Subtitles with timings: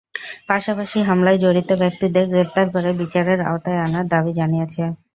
[0.49, 4.83] পাশাপাশি হামলায় জড়িত ব্যক্তিদের গ্রেপ্তার করে বিচারের আওতায় আনার দাবি জানিয়েছে।